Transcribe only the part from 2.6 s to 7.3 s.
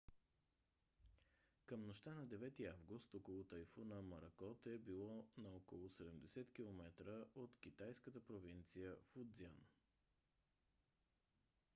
август окото на тайфуна моракот е било на около 70 километра